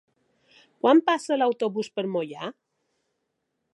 Quan 0.85 1.01
passa 1.11 1.37
l'autobús 1.41 1.91
per 1.99 2.07
Moià? 2.15 2.51